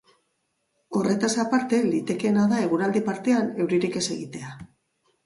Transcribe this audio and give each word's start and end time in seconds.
Horretaz 0.99 1.29
aparte, 1.43 1.81
litekeena 1.89 2.45
da 2.53 2.63
eguerdi 2.69 3.03
partean 3.11 3.53
euririk 3.67 3.99
ez 4.01 4.05
egitea. 4.17 4.57